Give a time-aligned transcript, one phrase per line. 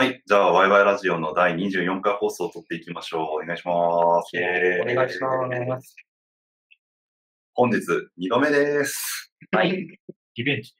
[0.00, 0.22] はい。
[0.24, 3.42] じゃあ、ワイワイラジオの第24回放送を撮っていきましょう。
[3.42, 3.72] お願いしま
[4.22, 4.36] す。
[4.36, 5.96] イェーお願いします。
[7.52, 7.78] 本日、
[8.16, 9.34] 2度目です。
[9.50, 9.98] はい。
[10.36, 10.72] リベンジ。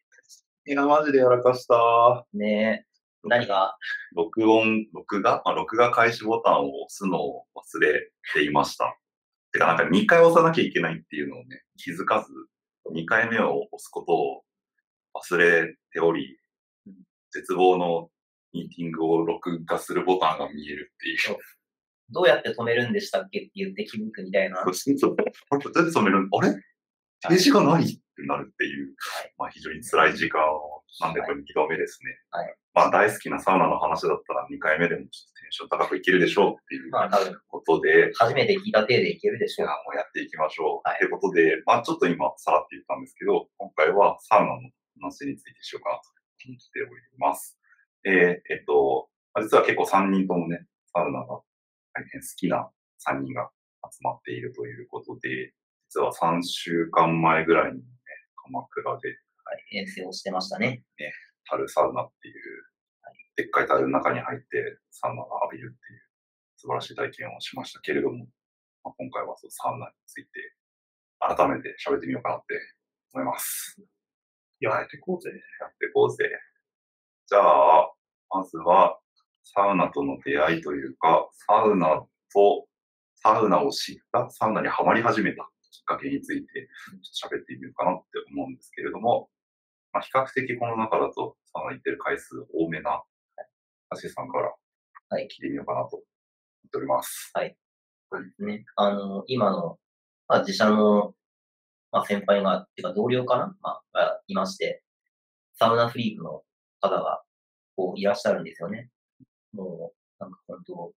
[0.68, 2.27] いや、マジでやらかした。
[2.32, 2.84] ね
[3.25, 3.29] え。
[3.29, 3.77] 何が？
[4.14, 8.96] 録音、録画、まあ、録画開始ボタンを押すのを忘れていました。
[9.53, 12.32] てか、なんか2回押さなきゃいけないっていうのをね、気づかず、
[12.95, 14.45] 2回目を押すことを
[15.21, 16.39] 忘れており、
[17.32, 18.11] 絶望の
[18.53, 21.39] ミーティングを録画するボタンが見えるっていう。
[22.11, 24.65] どうやって止めるんでしたっけって言って気づくみたいな。
[24.65, 25.16] そうそう
[25.51, 26.55] あれ、どうやって染めるあれ？
[27.29, 32.16] ページがないってなるっていう、はいまあ非常に辛い時間を、なんでこれ2度目ですね。
[32.30, 36.91] はいまあ大好きなサウナの話だったら2回目でもちょっとテンション高くいけるでしょうっていう
[37.48, 39.69] ことで、初めて聞いた体でいけるでしょう。
[39.69, 40.89] もうやっていきましょう。
[40.89, 44.61] はいということで、まあちょっと今さらって言ったんですけど、今回はサウナの
[45.03, 46.03] 話についてしようかなと
[46.47, 47.58] 思っております。
[48.09, 51.27] えーえっと、まあ実は結構3人ともね、サウナが
[51.92, 52.70] 大変好きな
[53.06, 53.50] 3人が
[53.84, 55.53] 集まっているということで、
[55.89, 57.84] 実は3週間前ぐらいにね、
[58.45, 59.09] 鎌倉で
[59.48, 60.84] はい、遠征をしてましたね。
[61.48, 62.34] 樽サウナっていう、
[63.37, 66.00] でっかい樽の中に入ってサウナが浴びるっていう
[66.56, 68.27] 素晴らしい体験をしましたけれども、
[68.84, 70.31] まあ、今回はそうサウナについて
[71.17, 72.61] 改めて喋ってみようかなって
[73.15, 73.81] 思います。
[74.61, 75.31] やっていこうぜ。
[75.31, 76.28] やっていこうぜ。
[77.27, 77.89] じゃあ、
[78.31, 78.98] まずは
[79.43, 82.67] サウナとの出会いというか、サウナと、
[83.17, 86.69] サウナを知った、サウナにはまり始めたきっかけについて
[87.03, 89.29] ちょっと喋ってみようかなって思うんですけれども、
[89.93, 93.03] まあ、比較的この中だとサウナ行ってる回数多めな、
[93.91, 94.53] アシさんから
[95.11, 97.33] はい聞いてみようかなと思っております。
[98.11, 98.65] そうですね。
[98.77, 99.79] あの、今の、
[100.29, 101.15] まあ自社の、
[101.91, 103.56] まあ先輩が、っていうか同僚かな？
[103.62, 104.83] まあ、がいまして、
[105.59, 106.43] サウナフリークの
[106.81, 107.23] 方が、
[107.79, 108.91] こう、いらっしゃるんですよね。
[109.53, 110.93] もう、なんか本当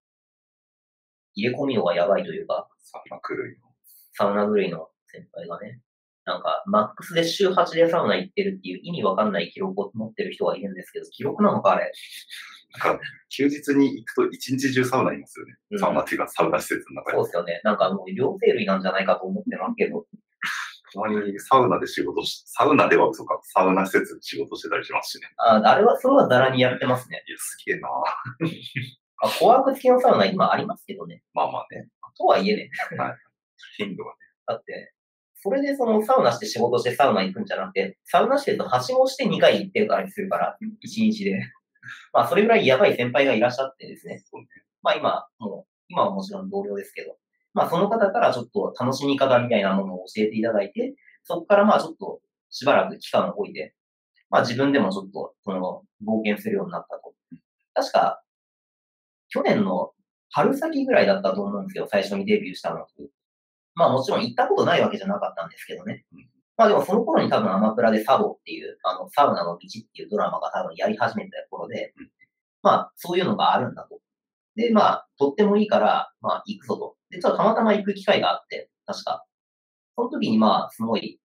[1.36, 3.70] 入れ込み度がやばいというか、サウナ狂いの。
[4.14, 5.80] サウナ狂いの先輩がね、
[6.26, 11.92] なんか、マックスで週8でサウナ行ってるっていう意味わかんない記録を持ってる人がいるんですけど、記録なのかあれ。
[12.84, 15.54] なんか、休日に行くと一日中サウナいますよね。
[15.72, 17.32] うんサウナっていうかサウナ施設の中にそうで。
[17.32, 17.62] すよね。
[17.64, 20.06] なんかもう両生類なんじゃないかと思ってますけど、
[20.94, 25.28] たまにサウナで仕事し、サウナでは嘘か、サウナ施設で仕事してたりしますしね。
[25.38, 27.24] ああれは、それはザラにやってますね。
[27.28, 27.88] いや、すげえな
[29.24, 31.24] あ、コワーク付きのサウナ今ありますけどね。
[31.34, 31.88] まあまあね。
[32.18, 32.70] とはいえね。
[33.78, 34.18] 頻度がね。
[34.48, 34.94] だって、
[35.36, 41.40] それでそのサウナして仕事してサウナ行くんじゃなくて、サウナ施設はしごして2回行ってるからにするから、1日で。
[42.14, 44.20] まあ、それぐらいやばい先輩がいらっしゃってですね。
[44.26, 44.48] そうね。
[44.84, 47.18] まあ今、もう、今はもちろん同僚ですけど、
[47.54, 53.74] まあその方からちょっと楽しみ方みたいなものを教えていただいて、そこからまあちょっとしばらく期間を置いて、
[54.30, 57.14] まあ自分でもちょっと、その、冒険するようになったと。
[57.74, 58.24] 確か、
[59.30, 59.92] 去年の
[60.30, 62.86] 春先ぐらいだったと思うんですけど、最初にデビューしたの。
[63.76, 66.06] まあもちろん行ったことないわけじゃなかったんですけどね。
[66.14, 72.10] うんまあでもその頃に多分アマプラでサボっていう、あの、サウナの道っていうドラマが多分やり始めた頃で、うん
[72.62, 74.00] まあそういうのがあるんだと。
[74.56, 76.96] で、まあ、とってもいいから、まあ行くぞと。
[77.10, 79.26] で、ちょっとたまたま行く機会があって、確か。
[79.96, 81.20] その時にまあ、すごい、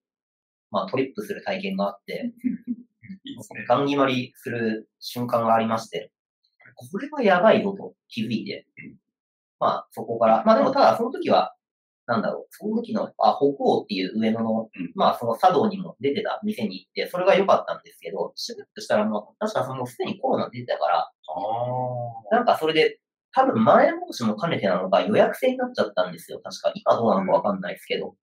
[0.71, 2.31] まあトリップする体験があって、
[3.23, 3.65] いいですね。
[3.67, 6.11] ガン決まりする瞬間がありまして、
[6.75, 8.95] これはやばいぞと気づいてうん、
[9.59, 11.53] まあそこから、まあでもただその時は、
[12.05, 22.99] なんだろう、その時の、あ、北欧っていう上野の、うんまあその茶道にも出てた店に行って、それが良かったんですけど、しばらくしたらもう、確かそのすでにコロナ出てたから、あなんかそれで、
[23.33, 26.39] 多分前申しも兼ねてなのか予約制になっちゃったんですよ。
[26.43, 26.71] 確か。
[26.75, 28.15] 今どうなのかわかんないですけど。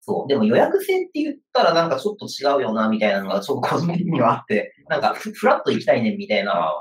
[0.00, 0.28] そう。
[0.28, 6.44] でも予約制って言ったらなんかちょっと違うよな、みたいなのがちょっと個人的にはあって、なんかフフラッと行きたいね、みたいあ。
[6.44, 6.72] な。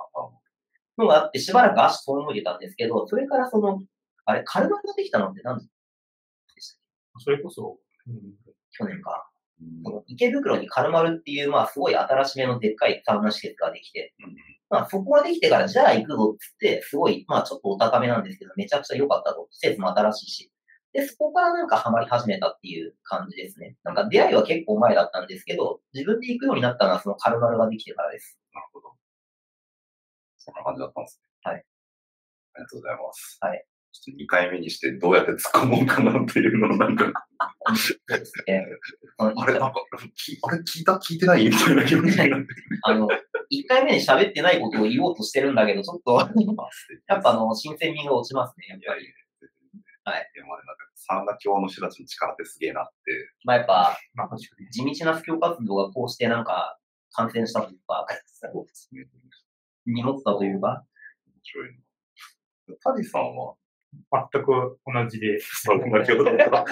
[0.97, 3.79] のがあって、しばらく足遠のいてたんですけど、それからその、
[4.25, 5.63] あれ、カルマができたのって何で
[6.61, 7.77] したっそれこそ、
[8.07, 9.27] うん、け去年か。
[9.61, 14.35] うん池袋にカルマルっていう、まあすごい新しめのでっかいサウナ施設ができて、うん
[14.71, 19.47] まあそこができてからじゃあ行くぞっつって、すごい、まあちょっとお高めなんですけど、めちゃくちゃ良かったと。
[19.51, 20.51] 施設も新しいし。
[20.94, 23.75] で、そこからなんかハマり始めたっていう感じですね。
[23.83, 28.39] なんか出会いは結構前だったんですけど、自分で行くようになったのはそのカルマルができてからです。
[28.53, 28.94] なるほど。
[30.38, 31.51] そんな感じだったんですね。
[31.51, 31.63] はい。
[32.56, 33.38] ありがとうございます。
[33.41, 33.65] はい。
[33.94, 37.12] ちょっと2回目にしてどうやって突っ込もうかなっていうのをなんか、
[37.75, 38.65] そうですね。
[39.19, 39.83] そのあれ、なんか、
[40.15, 41.45] きあれ聞いた聞いてない？
[41.50, 42.47] みたいな気持ちになって。
[42.83, 43.07] あの、
[43.51, 46.15] 一回目に喋ってないことを言おうとしてるんだけど、ちょっと、
[47.07, 49.06] やっぱあの、新鮮味が落ちますね、やっぱり。
[50.03, 50.31] はい。
[50.33, 52.94] でもあれなんか、サウナ教の人たちの力ってすげえなって。
[53.44, 53.98] まあやっぱ。
[54.71, 56.80] 地道な布教活動がこうしてなんか、
[57.12, 59.06] 感染したというか、そうですね。
[59.86, 60.86] 濁ったというか、
[61.27, 62.75] 面白いな。
[62.81, 63.56] タディさんは、
[64.31, 65.39] 全く同じで。
[65.44, 66.65] そう、同じことだった。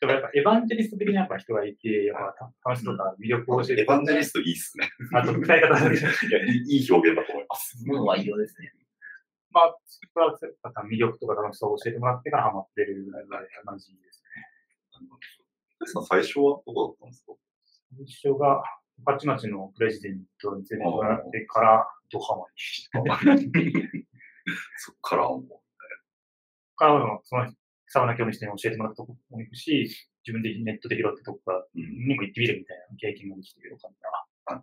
[0.00, 2.16] でもやっぱエヴァンジェリスト的なやっぱ人がいて、やっ
[2.64, 4.88] ぱ楽しさとか魅力を教えてエヴァンジェリストいいっすね。
[5.12, 5.96] あと歌い方だけで。
[5.96, 6.08] いや、
[6.46, 7.86] いい表現だと思います。
[7.86, 8.72] ものは異様ですね。
[9.52, 10.36] まあ、そこ
[10.72, 15.86] から魅力とか楽しさを教えてもらってからハマってるぐらいな感じですね。
[15.86, 17.32] さん、最初はどこだったんですか？
[18.22, 18.62] 最初が、
[19.04, 22.44] パチマチのプレジデントに連れてもらってから、ドハマ
[23.34, 23.72] り。
[24.78, 25.48] そっからもう、
[26.76, 27.52] からの、その、
[27.92, 29.90] サウナ教の人に教えてもらったとこも行くし、
[30.24, 32.08] 自分でネットで拾ったとこからうん。
[32.08, 34.62] にも行ってみるみたいな経験ができてる感じだな。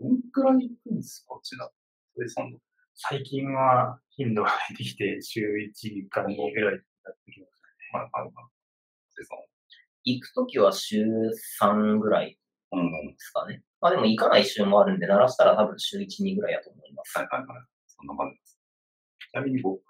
[0.00, 1.80] どんくらい行くんですかちなみに。
[2.16, 2.58] タディさんの
[2.94, 7.50] 最近は頻度が減ってきて、週1か2ぐらいやってきます。
[7.92, 8.30] まあ、あの。
[10.04, 11.06] 行くときは週
[11.62, 12.38] 3ぐらい
[12.72, 12.92] うん。
[12.92, 13.62] ですかね。
[13.80, 17.18] まあでも行かない週もあるんで、鳴らしたら多分週1、2ぐらいだと思います。
[17.18, 17.64] はいはいはい。
[17.86, 18.58] そんな感じです。
[19.32, 19.80] ちなみに僕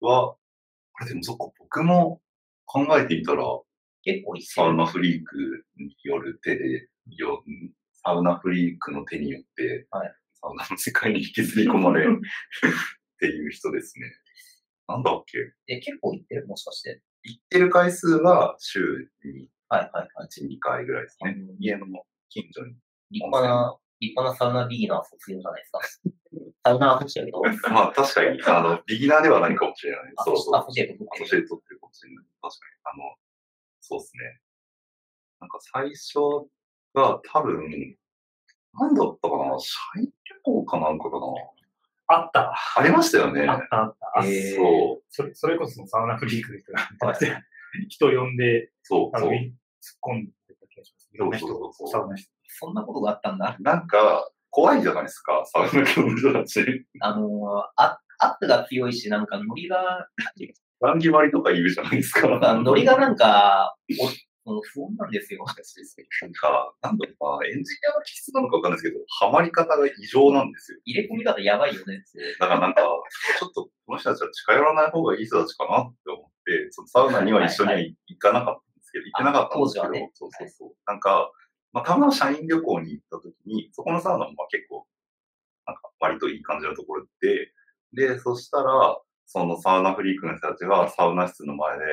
[0.00, 0.36] は、
[0.98, 2.20] これでもそっか、僕も
[2.66, 3.44] 考えてみたら、
[4.02, 4.76] 結構サウる。
[4.76, 7.42] ナフリークによる手で、よ
[8.04, 12.08] サウナフリークの手によって、はいサウナの世界に引きずり込まれっ
[13.18, 14.06] ていう人ですね。
[14.86, 15.38] なんだっけ？
[15.66, 16.46] え、結構行ってる？
[16.46, 17.02] もしかして。
[17.24, 20.28] 行ってる回数は週にはいはいはい。
[20.28, 21.34] 1、2回ぐらいですね。
[21.36, 21.86] うん家の
[22.30, 22.74] 近所に。
[23.10, 25.80] 立派な、立派なサウナビギナー卒業じゃないですか。
[26.64, 30.12] サウナアソシトまあ確かに、あの、ビギナーではないかもしれない。
[30.16, 30.64] アそうそう。
[30.66, 31.30] ソシエイト取ってる。
[31.30, 32.24] 教えとってるかもしれない。
[32.42, 33.02] 確かに。
[33.02, 33.14] あの、
[33.80, 34.40] そうですね。
[35.40, 36.48] なんか最初
[36.94, 37.96] が多分、
[38.74, 41.26] なんだったかな社員旅行かなんかかな
[42.10, 42.54] あった。
[42.76, 43.46] ありましたよね。
[43.46, 44.20] あったあった。
[44.20, 47.44] あえーそう、それ、それこそサウナフリークの人が、はい
[47.88, 49.16] 人呼んで、そう。
[49.16, 49.22] 突っ
[50.02, 51.10] 込んでた気がします。
[51.12, 52.16] いろんな人サウナ。
[52.58, 53.56] そんなことがあったんだ。
[53.60, 56.86] なんか、怖いじゃないですか、サウナ教の人たち。
[57.00, 60.08] あのーあ、アップが強いし、なんかノリが、
[60.80, 62.28] ランギ割りとか言うじゃないですか。
[62.28, 63.76] なんかノリがなんか、
[64.44, 65.44] お不穏なんですよ。
[65.44, 70.78] なんか、なんだろうな、エンジニアの気質なのかわかんないですけど、ハマり方が異常なんですよ。
[70.84, 72.02] 入れ込み方やばいよね。
[72.40, 72.80] だからなんか、
[73.38, 80.72] ちょっとこの人たちは近寄らない方がいい人たちかなって思って、そのサウナには一緒には行かなかったんですけど、行ってなかったんですけど、ねそうそうそう。
[80.86, 81.30] なんか、
[81.72, 84.86] まあ、たま社員旅行に行った時に、そこのサウナもまあ結構、
[85.66, 87.52] なんか割といい感じのところで、
[87.92, 91.84] で、そしたら、そのサウナフリークの人たちがサウナ室の前で、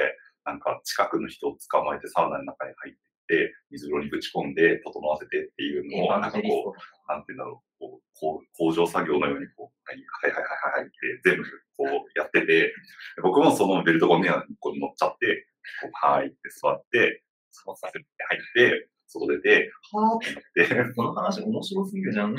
[0.46, 2.94] なんか近くの人を捕まえてサウナの中に入っ
[3.28, 6.76] て水風呂にぶち込んで整わせてっていうエのを、なんかこう、ト。
[7.08, 11.44] なんていうんだろう、こう、こう工場作業のように、こう、はい、はいはいはいはいって全部
[11.78, 12.74] こうやってて、
[13.22, 15.48] 僕もそのベルトコンベヤーにこう乗っちゃって、
[15.82, 22.36] こう、はいって座って、そうさせて入って、外出て、はーってなって、そ の話面白すぎるじゃん。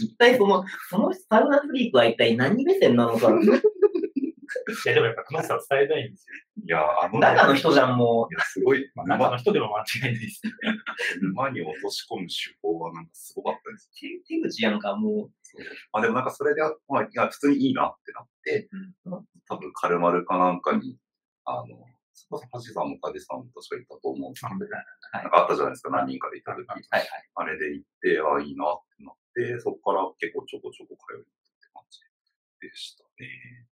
[0.00, 3.28] 一体その、そのサウナフリークは一体何目線なのか。
[4.84, 6.34] いや、でもやっぱ楽しさを伝えたいんですよ。
[6.64, 10.42] いや、あの、中の人じゃん、もいや、すごい、まあ、中の人でも間違いないです。
[11.22, 13.90] 馬に落とし込む手法はなんかすごかったです。
[14.26, 15.30] 手手口やんか、もう。
[15.92, 18.68] まあでもなんかそれで、まあ、いや、普通にいいなってなって、
[19.48, 20.98] 多分カルマルかなんかに、
[21.44, 21.66] あの、
[22.20, 26.84] そこそ橋さんも梶さんも確か行ったと思うんですけど、はいなんかあったじゃないですか、何人かで行った時に。
[26.92, 27.08] はいはい。
[27.08, 32.00] あれで行って、ああ、いいなってなって、そこから結構ちょこちょこ通うって感じ
[32.60, 33.66] でしたね。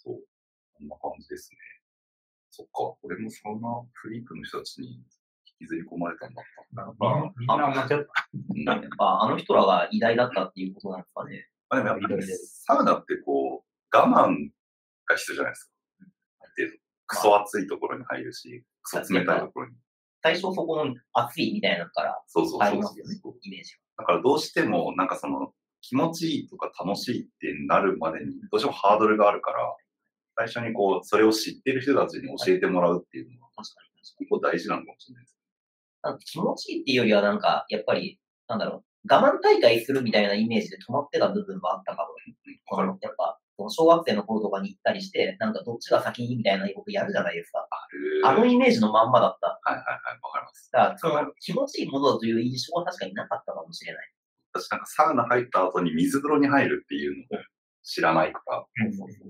[0.00, 0.24] そう。
[0.72, 1.58] こんな感じですね。
[2.50, 5.04] そっか、俺もサウナフリークの人たちに
[5.60, 6.64] 引きずり込まれたんだった。
[6.72, 8.28] みんなみんな同じだった。
[8.32, 11.48] うんやっぱあの人らが偉大だったっていうことなんですかね。
[11.68, 14.50] まあでもやっぱりサウナってこう、我慢
[15.06, 15.73] が必要じゃないですか。
[17.06, 19.76] クソ暑いところに入るし、クソ冷たいところに。
[20.22, 29.76] 最初そこの熱いみたいなのからそうそうそうイメージだからどうしても、なんかその、気持ちいいとか楽しいってなるまでに、どうしてもハードルがあるから、
[30.36, 33.62] 最初にこう、それを知っている人たちに教えてもらうっていうのは、が。
[33.62, 33.94] 確かに。
[34.18, 35.38] 結構大事なのかもしれないです。
[36.02, 38.18] なんか気持ちいいっていうよりはなんか、やっぱり、
[38.48, 42.14] なんだろう、我慢大会するみたいなイメージで止まってた部分があったかも。
[42.76, 47.66] わかるやっぱ、その小学生の頃とかに行ったりして、なんかどっちが先にみたいなことやるじゃないですか。
[47.70, 48.22] ある。
[48.24, 49.60] あのイメージのまんまだった。
[49.62, 49.86] はいはいはい、
[50.22, 50.70] わかります。
[50.72, 54.12] だから、その気持ちいいものだという印象は確かになかったかもしれない。
[54.52, 57.42] 私なんかサウナ入った後に水風呂に入るっていうのを
[57.82, 58.64] 知らないから、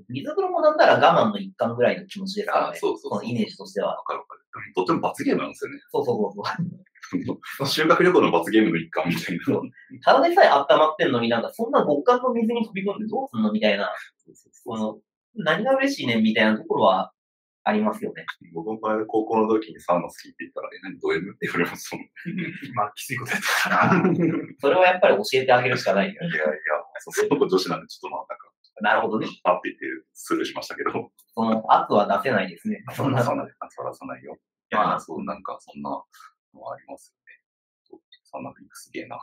[0.08, 2.72] 水風呂もなんなら我慢の一環ぐらいの気持ちですからね。
[2.76, 3.96] あそうそうそうこのイメージとしては。
[3.96, 4.40] わかるわかる。
[4.74, 5.80] とっても罰ゲームなんですよね。
[5.90, 6.84] そうそうそうそう。
[7.66, 9.44] 修学旅行の罰ゲームの一環みたいな。
[9.44, 9.62] そう
[10.02, 13.92] ただでさえ温まってんのになんかそんな極寒の水に飛び込んでどうすんのみたいな、
[14.64, 14.98] この、
[15.36, 17.12] 何が嬉しいねんみたいなところは
[17.64, 18.26] ありますよね。
[18.52, 22.04] 僕もこの間高校の時にサウナ好きって言ったら、え、何ド M って言われましたもん。
[22.04, 22.08] い
[22.74, 24.04] まあ、きついことやったから。
[24.60, 26.28] それはやっぱり教えてあげるしかないよね。
[26.28, 26.54] やいや、
[27.00, 29.26] そその子女子なんでちょっとまあなんか、なるほどね。
[29.42, 30.92] パって言ってスルーしましたけど、
[31.34, 32.84] その圧は出せないですね。
[32.92, 34.36] そんなそんな、そらさないよ。
[34.70, 36.02] いや、そう、なんかそんな
[36.54, 38.00] のはありますよね。
[38.24, 39.18] サウナフリックすげえな。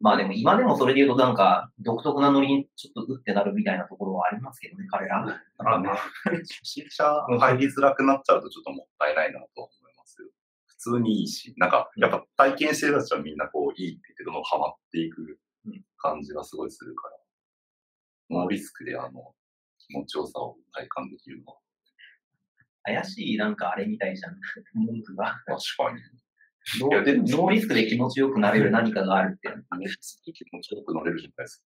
[0.00, 5.24] まあでも今でもそれで言うとなんか独特なノリにちょっと打ってなるみたいなところはありますけどね、彼ら。
[5.24, 5.32] な
[5.78, 5.90] んかね、
[6.40, 7.04] 初心者
[7.38, 10.28] 入りづらくなっちゃうとちょっともったいないなと思いますよ。
[10.66, 15.38] 普通にいいし、なんか、やっぱ体験してる人たちはみんなこう、いいって言ってるのがハマっていく
[15.96, 17.16] 感じがすごいするから、
[18.38, 19.34] ノーリスクであの、
[19.78, 21.58] 気持ちよさを体感できるのは
[22.94, 24.36] 怪しいなんかあれみたいじゃん。
[24.74, 25.36] 文句が。
[25.46, 26.02] 確かに。
[26.80, 29.48] ノ いやでもーノーリスクで気持ちよくなれる何かがあるって。
[29.78, 31.64] めっちゃ気持ちよく乗れるじゃないです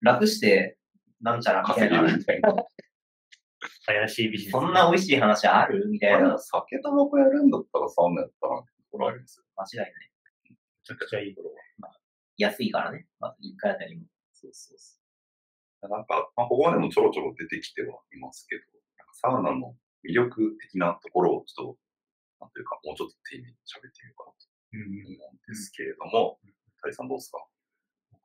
[0.00, 0.78] 楽して、
[1.20, 1.74] なんちゃらか。
[1.74, 2.18] みたいな稼げる。
[2.18, 2.54] みたいな。
[3.86, 4.52] 怪しいビジネス。
[4.52, 6.30] そんな美味しい話あるみたいな。
[6.30, 9.44] 間酒タバコやるんだったらサウナやったら、これありますよ。
[9.72, 9.92] 違いない。
[10.50, 11.54] めちゃくちゃいいこと
[12.36, 13.06] 安いからね。
[13.20, 14.06] まず一回あたりも。
[14.32, 14.98] そうそうそ
[15.82, 15.88] う。
[15.88, 18.62] なんか、まあ、ここまでもちょろちょろ出てきてはいますけど、
[18.98, 21.78] なんかサウナの魅力的なところをちょっと、
[22.40, 24.80] なんというか、もうちょっと丁寧に喋ってみようかなとうん
[25.16, 26.38] 思うんですけれども、
[26.82, 27.38] タイさんどうですか？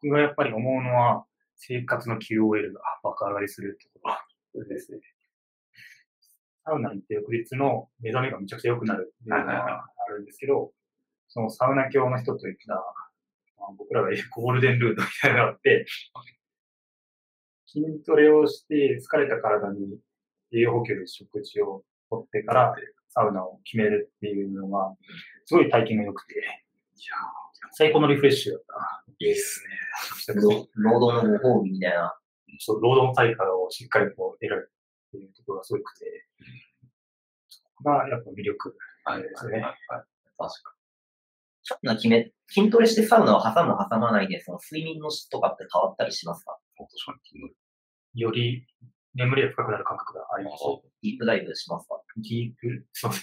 [0.02, 4.10] 僕がやっぱり思うのは、生活の QOL が爆上がりするってこ
[4.56, 5.00] とですね。
[6.66, 10.72] サウナに行って翌日の目覚めがめちゃくちゃ良くなるっていうのがあるんですけど、
[11.28, 12.82] そのサウナ教の人といった、ま
[13.68, 15.86] あ、僕らがゴールデンルートみたいなのがあって、
[17.68, 20.00] 筋トレをして疲れた体に
[20.54, 22.76] 栄養補給で食事をとってから
[23.10, 24.96] サウナを決めるっていうのが、
[25.46, 26.34] すごい体験が良くて、
[27.74, 29.04] 最高のリフレッシュだったな。
[29.20, 29.64] いいっす
[30.28, 30.36] ね。
[30.42, 32.16] 労労働のご褒美みたいな。
[32.60, 34.72] そう労働対価をしっかりこう得られる
[35.08, 36.26] っていうところがすごくて、
[37.48, 38.76] そこがやっぱ魅力
[39.06, 39.24] はい。
[39.24, 39.54] ですね。
[39.54, 39.76] はいはい
[40.38, 40.74] 確か
[41.64, 46.58] サウナ決め、筋トレしてサウナを挟む挟まないで、その睡眠の質とかって変わったりしますか？
[46.80, 46.88] に。
[46.88, 47.20] 確か
[48.16, 48.22] に。
[48.22, 48.66] より
[49.16, 52.02] 眠りが深くなる感覚がありますし、ディープダイブしますか？
[52.18, 53.14] ディープ、すいま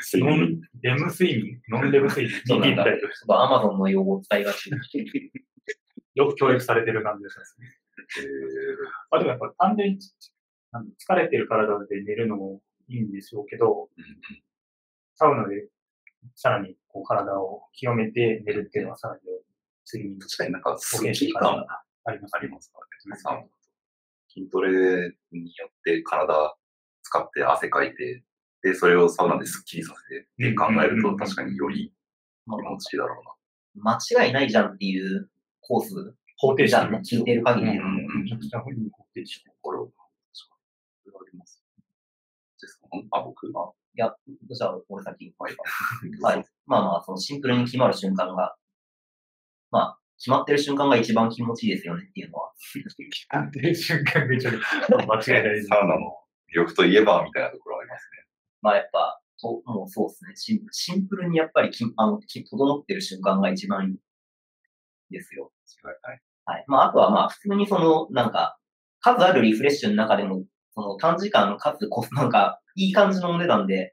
[0.00, 0.20] せん。
[0.20, 4.70] ノ睡ン、レム睡眠ノンレム睡眠ディープダイブちょっとアマゾンの用語を使いがち。
[6.14, 7.66] よく教育されてる感じですね。
[8.20, 8.22] え
[9.10, 9.98] まあでもやっぱ単純に
[10.98, 13.88] 疲れてる体で寝るのもいいんでしょうけど、
[15.14, 15.68] サウナで
[16.34, 19.20] さらにこう体を清めて寝るっていうのはさらに
[19.90, 21.64] 睡眠の確かになんか、スッ保キリ感
[22.04, 23.20] ありますありますからね。
[23.20, 23.40] サウナ
[24.32, 26.56] 筋トレによって体
[27.02, 28.24] 使って汗かいて、
[28.62, 31.92] で、それをサウナでスッキリさせて考えると、確かにより
[32.46, 33.20] まあ気持ちいいだろ
[33.74, 33.92] うな。
[33.92, 35.28] 間違いないじゃんっていう
[35.60, 37.78] コース方程式じゃんね、聞いてる限り。
[37.78, 38.76] めちゃくちゃ方程
[39.24, 39.44] 式。
[39.60, 40.02] これを、あ
[41.32, 41.62] ります。
[42.60, 43.70] ですかあ、僕が？
[43.94, 45.34] いや、じゃあ、俺先に。
[45.38, 45.56] はい。
[46.22, 46.44] はい。
[46.66, 48.56] まあまあ、そのシンプルに決まる瞬間が、
[49.70, 52.52] まあ、決まってる瞬間が一番気持ちいいですよねっていうのは。
[53.30, 55.66] 安定瞬間めちゃくちゃ間違いないです。
[55.66, 56.00] サウナの
[56.48, 58.24] 魅力といえば、みたいなところはありますね。
[58.62, 60.32] まあやっぱ、ともうそうですね。
[60.36, 63.96] シンシンプルにやっぱりき、あの、き整ってる瞬間が一番いい
[65.10, 65.50] ですよ。
[65.66, 66.20] 違い。
[66.44, 66.64] はい。
[66.68, 68.58] まあ、あとはまあ、普通にその、なんか、
[69.00, 70.44] 数あるリフレッシュの中でも、
[70.76, 73.92] その短時間かつコス、なんか、いい感じのお値段で、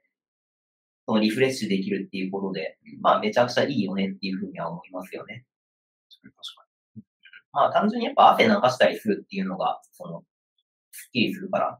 [1.07, 5.47] そのリフレッシュできるっていうことで、まあ、めちゃくちゃいいよねっていうふうには思いますよね。
[6.23, 6.69] 確か
[7.51, 10.23] まあ、単純にやっぱ汗流したりするっていうのが、その、
[10.91, 11.79] スッキリするから。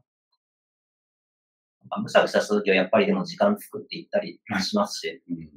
[1.88, 5.44] まあ、むしゃくしゃした時はやっぱりでも時間作っていったりしますし、に。
[5.44, 5.50] うん。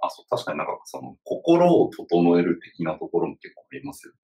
[0.00, 4.18] あ、そう、確かになんか、その、心を整える的なところも結構ありますよね。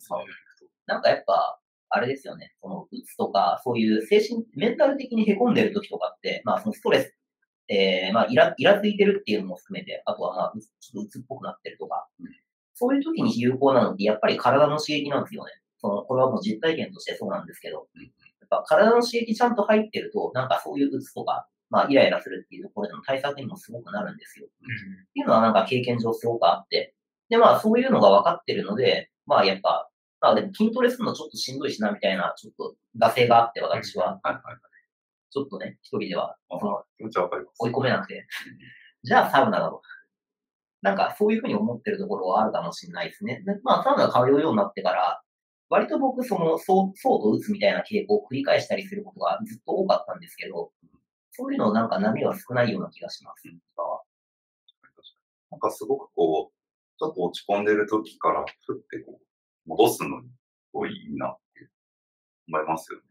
[0.00, 0.66] サウナ行くと。
[0.86, 1.58] なんかやっぱ、
[1.90, 2.54] あれですよね。
[2.62, 7.14] その、うつとか、そういう精神、メンタル的に凹んでる時とかって、まあそのストレス、
[7.68, 12.41] えー、まあイラ、イラついてるっていうのも含めて、あとはまあ、うつちょっとうつっぽくなってるとか、うん
[12.82, 15.52] そういう時に有効なのって、やっぱり体の刺激なんですよね。
[15.78, 24.46] その、これはもう実体験としてそうなんですけど、うんやっぱ体の刺激ちゃんと入ってると、なんかそういううつとか、まあイライラするっていうところでの対策にもすごくなるんですよ。
[24.46, 24.48] っ
[25.14, 26.94] ていうのはなんか経験上すごくあって。
[27.30, 29.88] で、まあそういうのが分かってるので、まあやっぱ、
[30.20, 34.42] まあでも筋トレするのちょっとしんどいしなみたいな、ちょっと惰性があって私は、はいはい。
[35.30, 36.82] ちょっとね、一人では、あその。
[37.58, 38.26] 追い込めなくて、
[39.02, 40.01] じゃあサウナだろう。
[40.82, 43.42] なんかそういうふうに思ってるところはあるかもしれないですね。
[43.46, 45.22] でまあサウナ通うようになってから、
[45.70, 50.70] 割と僕その、そう、そうと打つみたいな傾向を繰り返したりすることがずっと多かったんですけど、
[51.30, 53.48] そういうのなんか波は少ないような気がします。
[53.48, 54.02] 今は
[55.50, 60.32] なんかすごくこう、ちょっと落ち込んでる時から、ふってこう、戻すのに、す
[60.72, 61.68] ごいいいなって
[62.48, 63.04] 思いますよね。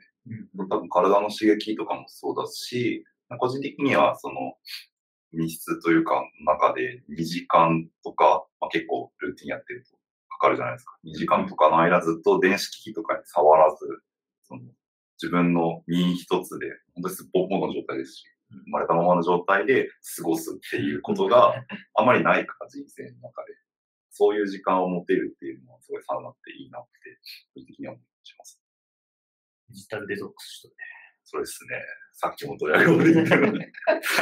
[0.58, 3.04] うん多分体の刺激とかもそうだし、
[3.40, 4.54] 個人的にはその
[5.34, 9.96] 密室というか中で2時間とか、まあ、結構ルーティンやってると
[10.30, 10.98] かかるじゃないですか。
[11.06, 13.86] 2時間とかの間ずっと電子機器とかに触らず、
[14.44, 14.62] その
[15.22, 18.24] 自分の身一つで、本当にすっぽんぽんの状態ですし、
[18.66, 21.54] 生まれたままの状態で過ごすっていうことが
[21.96, 23.54] あまりないから人生の中で。
[24.14, 26.90] そういう時間を持てるっていうのはすごいサウナっていいなって、
[27.54, 28.06] 個人的には思い
[28.38, 28.62] ます。
[29.70, 30.76] デジタルデトックスしとね。
[31.24, 31.78] そうですね。
[32.14, 33.66] さっきもどうやるようで言ったのに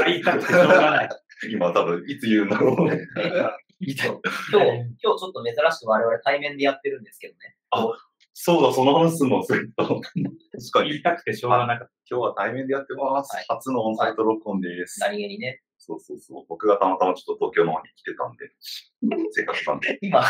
[0.06, 1.10] 言いたくてしょうがない。
[1.52, 3.08] 今多分いつ言うんだろうね。
[3.80, 4.20] 今日、今日
[5.02, 7.56] ちょっと珍しく我々対面でやってるんですけどね。
[8.34, 9.84] そうだ、その話すの忘れた。
[9.84, 10.02] 確
[10.72, 10.90] かに。
[10.92, 13.36] 言いたくてしょうがなかっ今日は対面でやってます。
[13.36, 15.00] はい初のオンサイト録音です。
[15.00, 15.62] 何気にね。
[15.78, 16.46] そうそうそう。
[16.50, 18.50] 僕がたまたまちょっと東京の方に来てたんで、
[19.32, 20.24] せっかくなんで今、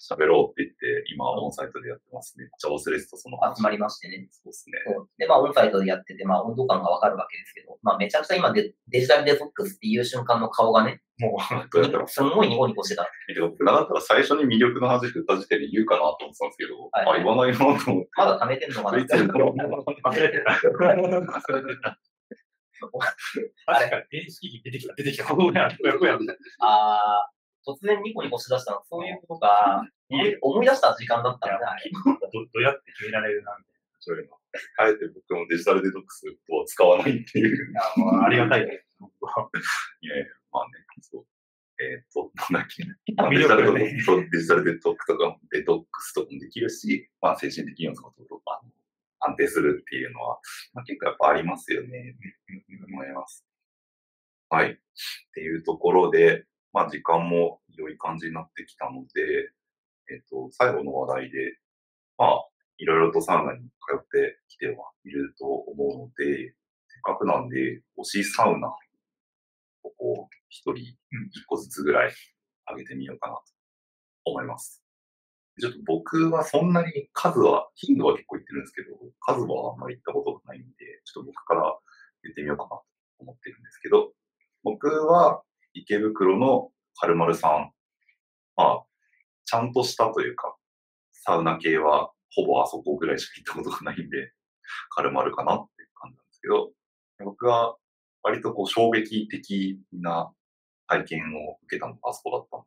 [0.00, 2.44] 喋ろうって言って、今オンサイトでやってますね。
[2.44, 3.58] めっちゃ忘れてた、その話。
[3.58, 4.26] 集まりましてね。
[4.32, 4.78] そうですね。
[5.18, 11.26] で、まあ、オンサイトでやってて、まあ、温度感がわかるわけですけど、まあ、めちゃくちゃ今デ、デジタルデトックスっていう瞬間の顔がね、た。
[11.26, 11.38] も
[11.70, 13.06] どうすんごいニコニコしてた。
[13.34, 18.08] でもなかったら最初に魅力の話振った時点で言うかなと思ってたんですけど、はいあ、言わないなと思って。
[18.16, 18.98] まだ貯めてんのかな？
[18.98, 19.52] ついついう、忘
[20.18, 20.52] れてた。
[20.52, 20.70] 忘れ
[21.74, 21.98] てた。
[23.66, 25.24] 確かに、電子機器出てきた、出てきた。
[25.28, 25.52] あー、
[27.74, 31.76] 突然ニコニコしだしたの、そういうことが、思い思い出した時間だったんだ
[32.32, 33.70] ど、どうやって決められるなんて。
[34.00, 34.40] そういうの。
[34.78, 37.70] あえて僕もデジタルデトックスとは使わないっていう。
[37.70, 38.98] いや、もうありがたいです。
[40.00, 41.26] いやいや、まあね、そう。
[41.82, 42.82] えーっと、なんだっけ。
[43.22, 44.00] 魅デジタル力でね。
[44.02, 48.70] そうデジタルデトックスとか、デトックスとかもできるし、まあ精神的にはそのとあの
[49.20, 50.40] 安定するっていうのは、
[50.72, 52.16] まあ、結構やっぱありますよね、
[52.92, 53.46] 思います。
[54.48, 54.72] はい。
[54.72, 54.76] っ
[55.34, 59.52] ていうところで、まあ時間も良い感じになってきたので、
[60.10, 61.58] えっと、最後の話題で、
[62.18, 62.44] まあ、
[62.78, 64.74] いろいろとサウナに通ってきては
[65.04, 66.54] いると思うので、
[66.88, 70.74] せっかくなんで、推しサウナをこう、一人
[71.30, 72.12] 一個ずつぐらい
[72.68, 73.42] 上げてみようかなと
[74.24, 74.82] 思います。
[75.60, 80.68] ちょっと僕はそんなに数は、頻度は結構言ってるんですけど、数はあんまり行ったことがないんで、
[81.04, 81.78] ちょっと僕から
[82.24, 82.84] 言ってみようかなと
[83.20, 84.12] 思ってるんですけど、
[84.62, 85.42] 僕は
[85.74, 87.72] 池袋のカルマルさん、
[88.56, 88.84] まあ、
[89.44, 90.56] ちゃんとしたというか、
[91.12, 94.32] サウナ系はほぼあそこぐらいしか行ったことがないんで、
[94.90, 96.70] カルマルかなっていう感じなんですけど、
[97.24, 97.76] 僕は
[98.22, 100.32] 割とこう衝撃的な
[100.86, 102.66] 体験を受けたのがあそこだったんで、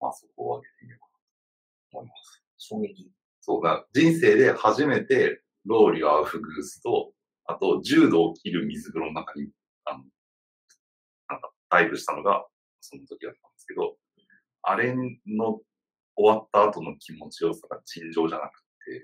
[0.00, 1.18] まあそこを上げてみようかな
[1.92, 2.42] と思います。
[2.58, 3.10] 衝撃。
[3.40, 7.12] そうだ、人生で初めてローリュアウフグースと、
[7.46, 9.48] あと10度を切る水風呂の中に、
[9.84, 10.04] あの、
[11.70, 12.46] なんかダイブしたのが
[12.80, 13.96] その時だったんですけど、
[14.62, 15.60] あれの
[16.16, 19.02] 終わった後の気持ちよさが尋常じゃなくて、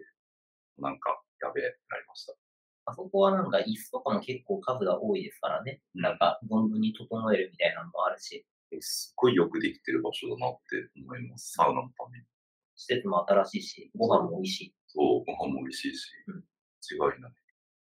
[0.79, 2.35] なんかやべえ、なりました。
[2.89, 5.81] あそこはなんか椅子とかも結構数が多いですからね。
[5.95, 8.47] なんか、存分に整えるみたいなのもあるし、
[8.81, 11.53] すっごいよくできてる場所だなって思います。
[11.53, 12.25] サウナのために。
[12.77, 14.75] 施設も新しいし、ご飯も美味しい。
[14.87, 16.45] そう、ご飯も美味しいし、うん
[16.89, 17.33] 違いない。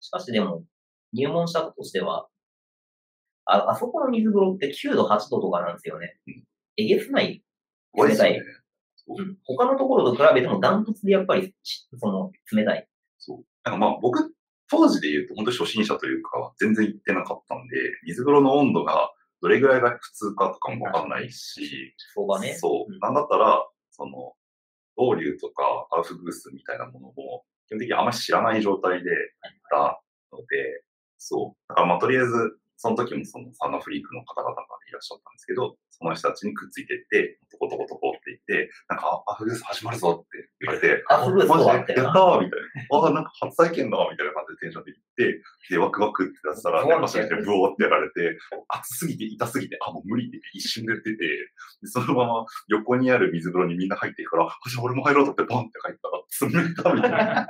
[0.00, 0.64] しかしでも、
[1.12, 2.28] 入門したとしては、
[3.46, 6.44] あ、あそこの水風呂って9度、8度とかなんですよねうん。
[6.76, 7.42] えげつない。
[7.92, 8.44] 怖いですよね冷。
[8.44, 12.88] うん他のところと比べてもダントツでやっぱり、ちその、冷たい。
[13.18, 13.44] そう。
[13.62, 14.34] なんかまあ僕、
[14.68, 22.54] 当時で言うと本当に初心者というか、全然行ってなかったんで、水風呂の温度がどれぐらいが普通かとかもわかんないし、相場ね。
[22.54, 22.98] そううん。
[22.98, 24.34] なんだったら、その、
[24.96, 29.20] ロウリュとかアウフグースみたいなものも、基本的にあんまり知らない状態で行っ
[29.70, 30.82] たので、
[31.18, 31.68] そう。
[31.68, 43.00] だからまあとりあえず、その時もそのサウナフリークの方々がいらっしゃったんですけど、その人たちにくっついてって、トコトコトコって言って、なんか、あアウフグース始まるぞって言われて、アフグースマジとはってでやったーみたいな。
[43.00, 48.36] ああ、なんか初体験だみたいな感じでテンションで行って、で、ワクワクってやってたら、ブワン電話してブワーってやられて、
[48.68, 51.24] 暑すぎて痛すぎて、あ、もう無理って一瞬で出てて、
[51.82, 57.48] でそのまま横にある水風呂にみんな入っていくから、あじゃあ俺も入ろうとってボンって入ったら、冷たみたいな。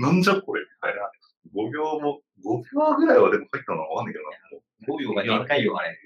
[0.00, 1.10] なんじゃこれみたいな。
[1.54, 4.30] 5秒も、5秒ぐらいはでも入ったのはわかんないけどな。
[4.88, 5.96] もう5秒が限界よ、あれ。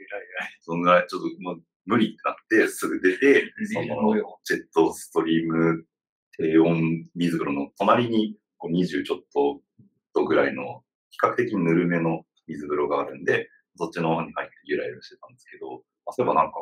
[0.60, 4.38] そんぐらい、ちょっともう無理ってなって、すぐ出て、その5秒。
[4.44, 5.84] ジェットストリーム
[6.36, 9.60] 低温水風呂の隣にこう20ちょっと
[10.14, 16.60] 度ぐらいの比較的ぬるめの水風呂があるんで、そっちの方に入ってゆらゆらしてたんですけど、あそういえばなんか、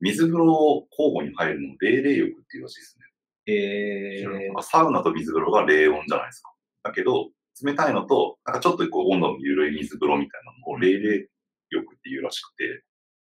[0.00, 3.04] 水風呂を交互に入るのを冷冷浴っていうらしいですね。
[3.48, 6.52] えなんかサウナと水風呂が冷温じゃないですか。
[6.82, 7.30] だけど、
[7.64, 11.28] 冷たいのと、なんかちょっとこう温度の緩い水風呂みたいなのを冷冷
[11.70, 12.84] 浴っていうらしくて、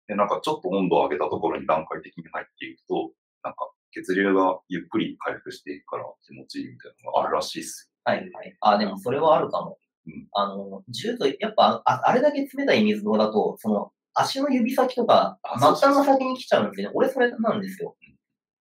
[0.08, 3.12] で、なんかちょっと温度を上げたところに段階的に入っていくと、
[3.44, 8.56] なんか血流がゆっくり回復していくから気持ちいいみたいなのがあるらしいっすはいはい。
[8.62, 9.78] あ、でもそれはあるかも。
[10.08, 16.94] うんあの、10度、やっぱあ、あれだけ冷たい水風呂だと、その、足の指先とか、あ末端が先に来ちゃうんですよね。
[16.96, 17.96] 俺それなんですよ。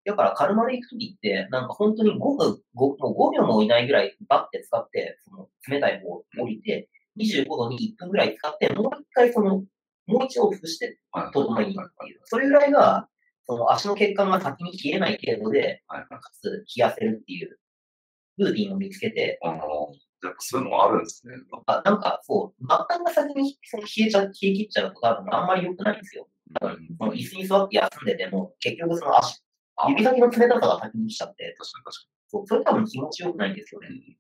[0.05, 5.19] だから、カルマで行くときって、なんか本当に5分、5, もう5秒もいないぐらいバッて使って、
[5.69, 9.65] 冷たい方を降りて、25度に1分ぐらい使って、もう一回その、
[10.07, 12.21] もう一往復して、はい整えに行くっていう。
[12.25, 13.09] それぐらいが、
[13.47, 15.83] その足の血管が先に冷えない程度で。
[15.89, 16.07] か
[16.41, 17.59] つ冷やせるっていう、
[18.39, 19.59] ルーティンを見つけて、あの、
[20.23, 21.35] やっぱそういうのもあるんですね。
[21.67, 26.29] あなんか、そう、末端が先にその冷えちゃう、冷え切っちゃうと多分あんまり良くないんですよ。
[26.61, 29.43] 椅子に座って休んでても、結局その足、
[29.77, 31.97] あ指先の冷たさが先に来ちゃって、確かに確
[32.31, 33.95] そうそれ多分気持ちよくないんですよねか。
[33.95, 34.19] に。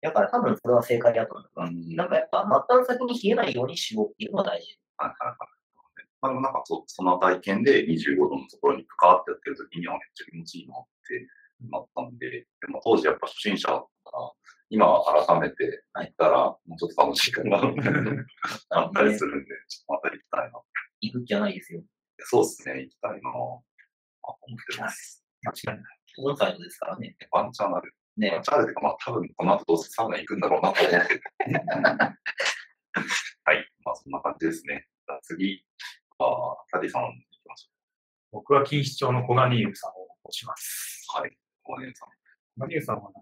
[0.00, 4.78] だから多分それは正解だと思うが、うんなんかやっぱ末端先に冷えないようにしようっていうのが大事。
[4.96, 5.36] はいはいはい。
[6.20, 11.26] まあ、でもなんかそその体験で25度のところにプカーってやってる時にはめっちゃ気持ちいいなって
[11.70, 14.32] なったんで、でも当時やっぱ初心者だったから、
[14.70, 14.86] 今
[15.26, 17.68] 改めて行ったら、もうちょっと楽しいかな、な、
[18.70, 20.60] あったりするんで、ちょっとまた行きたいな。
[21.00, 21.82] 行く気はないですよ。
[22.18, 23.30] そうですね、行きたいな。
[23.30, 25.24] あ、思ってます。
[25.42, 25.92] 間違いない。
[26.20, 27.16] オンサイドですからね。
[27.30, 27.94] ワンチャンある。
[28.26, 31.22] ワねンチャンあるというか、まあ多分この後どうせサウナ行くんだろうなと思ってて。
[33.44, 34.88] はい、まあそんな感じですね。
[35.06, 35.64] じゃあ次、
[36.18, 36.24] あ
[36.72, 37.70] タディさん行きまし
[38.32, 39.94] 僕は錦糸町の小金湯さんを
[40.30, 41.06] 推します。
[41.14, 41.22] ょう。
[41.22, 42.08] はい、小金さん。
[42.08, 43.20] 小金湯さんはなんか、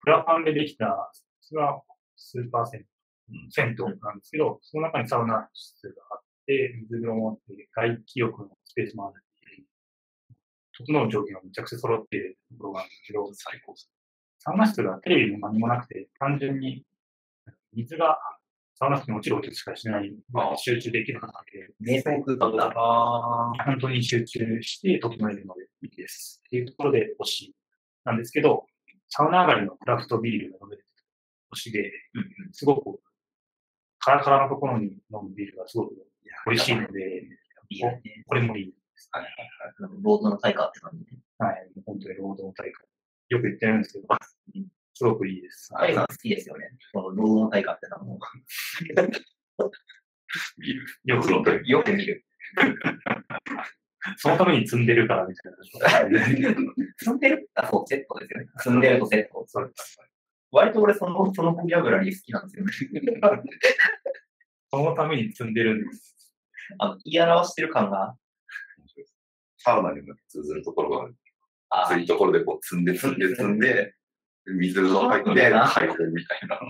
[0.00, 1.82] プラファンでできた、それは
[2.16, 2.86] スーパー銭
[3.28, 9.66] 湯、銭湯なんですけど、その中にサウナ室があって、水風呂もあって、外気浴のスペースもあるっていう、
[10.72, 13.95] 整う条件がめちゃくちゃ揃っているところがあるんですけど、最高です。
[14.46, 16.84] サウナ室がテレビも何もなくて、単純に
[17.74, 18.16] 水が
[18.76, 21.26] サウナ室に落ちる音しかしない、まあ、集中できるの
[21.82, 22.72] で、瞑想空間だ。
[22.76, 26.42] あ本当に集中して整えるのでいいです。
[26.46, 27.54] っていうところで推し
[28.04, 28.66] なんですけど、
[29.08, 30.86] サウナ上がりのクラフトビールが飲める
[31.52, 31.90] 推しで、
[32.52, 33.00] すごく
[33.98, 35.94] カラカラのところに飲むビールがすごく
[36.46, 37.24] 美味しいので、
[37.70, 38.00] いいよね。
[38.28, 38.74] これもいい。
[39.10, 39.34] はいはい
[39.80, 41.10] なんかロードの対価って感じで。
[41.38, 41.68] はい。
[41.84, 42.95] 本当に労働大会。
[43.28, 44.06] よく言ってるんですけど、
[44.94, 45.70] すごくいいです。
[45.74, 46.70] タイガー好きですよね。
[46.92, 48.18] このロードの対価ってのはも
[50.58, 50.86] ビール。
[51.04, 51.62] よく飲んでる。
[51.64, 52.24] う、よく見る。
[54.18, 55.58] そのために積んでるからみたいな。
[56.96, 57.50] 積んでる？
[57.54, 58.46] あ、そう、セットですよね。
[58.58, 59.44] 積んでるとセット。
[59.48, 59.98] そうです。
[60.52, 62.72] 割と俺その、そのボキャブラリー好きなんですよね。
[64.70, 66.34] そのために積んでるんです。
[66.78, 68.16] あの、言い表してる感が、
[69.58, 71.16] サウナにも通ずるところがある。
[71.70, 73.94] あそういうところでこう積んで積んで積んで、
[74.46, 76.60] 水が入って解放みたいな。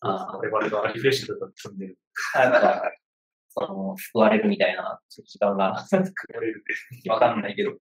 [0.00, 1.98] あ我々がリフレッシュだと積んでる。
[2.34, 2.82] なんか、
[3.48, 6.62] その、救われるみたいな時間が、言われる
[7.02, 7.10] で。
[7.10, 7.72] わかんないけど、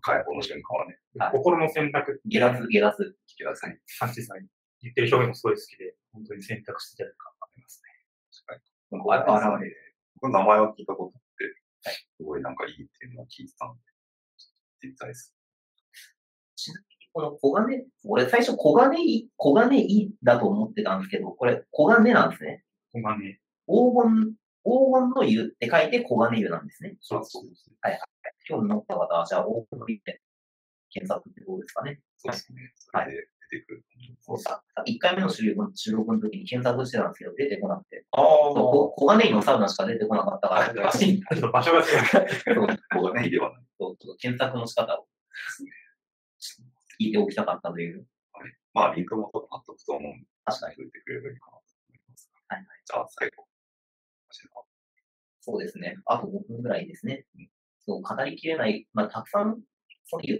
[0.00, 3.16] 解放の瞬間はね、はい心の選択って下脱、下脱。
[3.28, 3.78] 聞きなさい。
[3.86, 4.46] サンチさん
[4.82, 7.90] 言ってる表現もすごい好きで、本当に選択してやるかと思いますね。
[9.12, 9.76] あ現れる。
[10.20, 11.22] この名前は聞いたことあっ
[11.92, 15.35] て、すごいなんかいいっていうのを聞いてたんで、行ってみたいです。
[16.56, 22.64] ちなみに、この黄金、俺最初黄金い、黄金いだと思ってたんですけど、これ黄金なんですね。
[22.92, 26.96] ここがね、黄金、黄金の湯って書いて黄金湯なんですね。
[27.00, 27.70] そうそうです。
[28.48, 30.20] 興味持った方は、じゃあ黄金の湯で
[30.90, 32.00] 検索ってどうですかね。
[32.16, 32.72] そうですね。
[32.76, 33.84] それで出てくる。
[34.20, 38.04] そうさ、1回目の収録収録の時に検索してたんですけど、出てこなくて。
[38.12, 40.72] ああ、そう黄金湯のサウナしか出てこなかったから、
[41.52, 41.84] 場所が違う。
[41.84, 45.08] そうここがね、 ではないそうちょっと検索の仕方をで
[45.50, 45.70] すね。
[47.00, 48.06] 聞いておきたかったという。
[48.74, 50.76] まあ、リンクもっとくと思うんで、確かに。
[50.76, 52.30] てくれればいいかなと思います。
[52.48, 52.66] はいはい。
[52.84, 53.46] じゃあ、最後。
[55.40, 55.96] そうですね。
[56.06, 57.24] あと5分ぐらいですね。
[57.86, 59.60] そう、語りきれない、まあ、たくさん、
[60.06, 60.38] そ言っ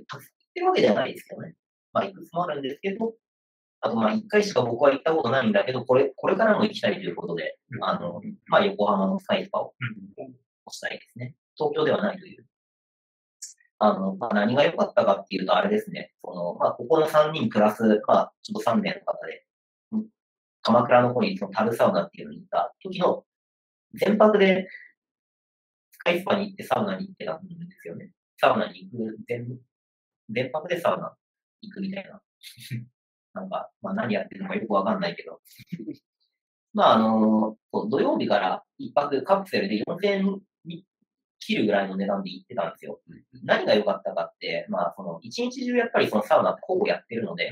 [0.53, 1.55] てるわけではないですけどね。
[1.93, 3.15] まあ、いくつもあるんですけど、
[3.81, 10.35] あと、まあ、1回しか僕は行ったことないんだけど、これ、これからも行きたいということで、あの、まあ、横浜のスカイスパをうん押
[10.71, 11.35] したいですね。
[11.57, 12.45] 東京ではないという。
[13.79, 16.13] あの、まあ、何が良かったかっていうと、あれですね。
[16.25, 19.45] その、まあ、ここの3人プラス、まあ、ちょっと3名の方で、
[20.63, 23.25] 鎌倉の方にそのタルサウナっていうのに行った時の、
[23.95, 24.67] 全泊で、
[25.93, 28.11] スカイスパに行ってサウナに行ってたんですよね。
[28.41, 29.59] サウナに行く、全、
[30.31, 31.15] 全泊でサウナ
[31.61, 32.21] 行くみたいな。
[33.35, 35.41] なんか、まあ何やってるのかよくわかんないけど。
[36.73, 37.57] まああの、
[37.91, 40.41] 土曜日から一泊カプセルで4000
[41.39, 43.01] 切るぐらいの値段で行ってたんですよ。
[43.45, 47.51] 何が良かったかって、まあその一日中やっぱりそのサウナってほぼやってるので、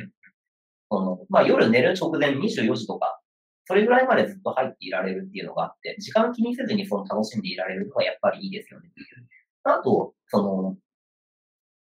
[0.90, 3.20] その、まあ夜寝る直前24時とか、
[3.66, 8.90] それぐらいまでずっと入っていられるっていうのがあって、時間気にせずにその楽しんでいられるのがやっぱりいいですよね。
[9.64, 10.76] あと、その、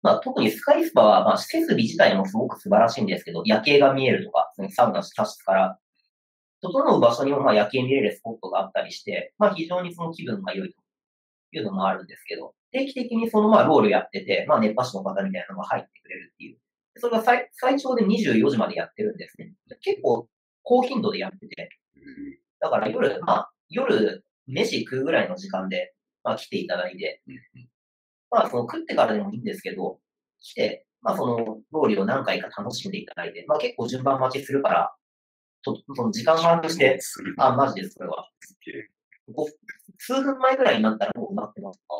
[0.03, 5.79] まあ、特にスカイスパは、まあ、設備自体もすごく素晴らしいんですけど、夜景が見えるとか、そのサウナ施設から、
[6.63, 10.80] 整う場所にもまあ夜景見れるスポットがあったりして、まあ非常にその気分が良いと
[11.59, 16.59] いうのもあるんですけど、定期的にそのまあロールやってて、まあ熱波師の方みたいなのが入ってくれるっていう。
[16.97, 19.53] それが最最長で24時までやってるんですね。
[19.81, 20.29] 結構
[20.63, 21.71] 高頻度でやってて、
[22.61, 27.23] だから夜、まあ夜飯食うぐらいの時間で、まあ来ていただいて、
[28.31, 29.99] まあその食ってからでもいいんですけど、
[30.41, 34.95] 来て、まあそのロールを何回か楽しんでいただいて、まあ結構順番待ちするから、
[35.63, 36.99] とその時間把握して。
[37.39, 38.29] あ、マジです、これは。
[40.03, 41.81] 数分前ぐらいになったらもう埋まってます。
[41.89, 41.97] ああ、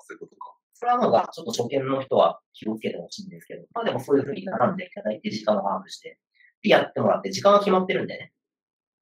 [0.00, 0.56] そういうことか。
[0.72, 6.18] それはまあ、ちょっと初見の人は気をつけてほしいんですけど、まあでもそういうふうに並んでいただいて、時間を把握して、
[6.62, 8.32] で、やってもらって、時間は決まってるんでね。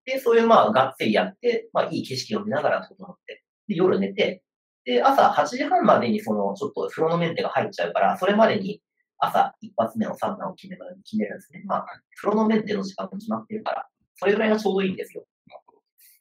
[0.04, 4.42] で、そういうまあ、がっつりやって、まあ、いい景色を見ながら整って、で、夜寝て、
[4.84, 8.82] で、朝8時半までにその、ちょっと風呂のメンテが入っちゃうから、それまでに
[9.18, 11.62] 朝一発目のサウナを決める決めるんですね。
[11.66, 11.86] まあ、
[12.20, 15.24] 風呂のメンテの時間も決まってるから、それぐらいがちょうどいいんですよ。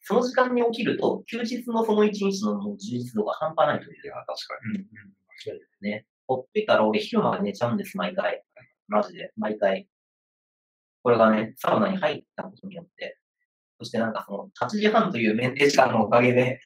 [0.02, 4.34] その時間に起きると、休日のその一日の充実度が半端ないといういや、確か
[4.64, 4.82] うんうん。
[4.82, 6.06] 間違いないね。
[6.26, 8.42] ほっといたら俺昼まで寝ちゃうんです、毎回。
[8.88, 9.88] マジで、毎回。
[11.02, 13.18] これがね、サウナに入ったことによって、
[13.78, 16.60] そしてなんかその、8時半というメンテ時間のおかげで、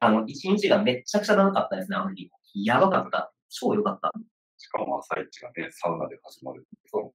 [0.00, 2.30] あの、1日がめっちゃくちゃ長かったですね、あの日。
[2.54, 3.32] やばかった。
[3.48, 4.10] 超良かった。
[4.18, 4.24] に。
[4.58, 6.66] しかも朝一がね、サウナで始まる。
[6.86, 7.12] そう。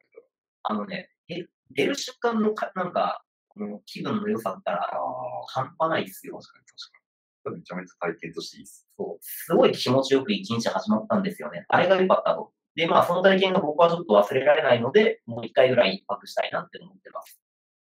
[0.64, 3.25] あのね、え出る瞬間のか、なんか、
[3.56, 5.00] こ分の良さったあら、あ、
[5.48, 6.38] 半端ないですよ。
[6.38, 7.58] 確かに確かに。
[7.58, 8.88] めちゃめちゃ体験としていいっす。
[8.98, 9.18] そう。
[9.22, 11.66] すごい気持ちよく一日始まったんですよね。
[11.70, 12.52] あれが良かったと。
[12.76, 17.40] で、まあ、その体験が僕はちょっと忘れられないので、もう一回ぐらい一泊したいなって思ってます。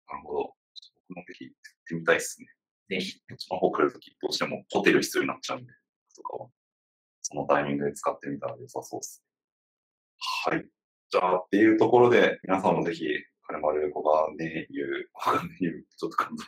[0.08, 0.54] なるほど。
[1.08, 1.56] 僕もぜひ行っ
[1.88, 2.48] てみたいっすね。
[2.90, 3.20] ぜひ。
[3.38, 5.72] スマホ来るとき、どうしてもホテル必要になっちゃうんで、
[6.14, 6.48] とかは、
[7.22, 9.24] そのタイミングで使ってみたら良さそうです。
[10.46, 10.66] はい。
[11.10, 13.06] じゃあ、っていうところで、皆さんもぜひ、
[13.46, 16.44] カルマル小金湯、小金湯、 ちょっと感動。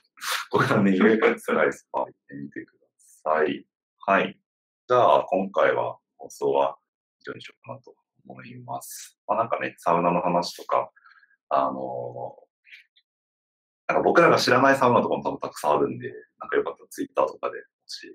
[0.51, 3.67] 小金湯スライスパー行ってみてください。
[4.07, 4.41] はい。
[4.89, 6.79] じゃあ、今回は、放送は
[7.21, 7.95] 以上にしようかなと
[8.27, 9.19] 思います。
[9.27, 10.91] まあなんかね、サウナの話とか、
[11.49, 12.37] あの
[13.89, 18.15] なんか僕らが知らないサウナとかも多分たくさんあるんで、なんかよかったらツイッターとかで、もしよ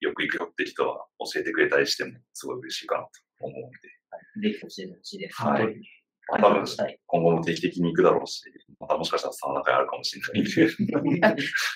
[0.00, 5.42] よく行くよって人は教えてくれたりしてもすごい嬉しいかなと思うんで、ぜひ教えてほしいです。
[5.42, 5.99] はい
[6.38, 6.98] 多分したい。
[7.06, 8.42] 今後も定期的に行くだろうし、
[8.78, 10.42] またもしかしたらサウナ会あるかもしれない
[11.28, 11.30] い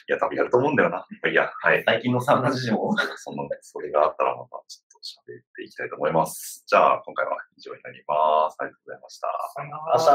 [0.09, 1.07] や、多分やると思うんだよな。
[1.31, 1.83] いや、はい。
[1.85, 2.95] 最近のサウナ事情を。
[3.17, 4.89] その、それがあったらまたちょっ
[5.27, 6.65] と喋っていきたいと思います。
[6.67, 8.57] じゃあ、今回は以上になります。
[8.61, 9.29] ありがとうございました。
[9.55, 10.07] さよなら明日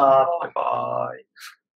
[0.42, 1.69] バイバイ。